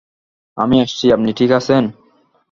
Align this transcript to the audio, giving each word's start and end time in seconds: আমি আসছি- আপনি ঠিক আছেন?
আমি 0.57 0.75
আসছি- 0.81 1.05
আপনি 1.15 1.29
ঠিক 1.33 1.51
আছেন? 1.51 1.83